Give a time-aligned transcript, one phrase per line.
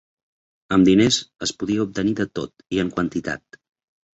[0.77, 3.63] Amb diners, es podia obtenir de tot i en quantitat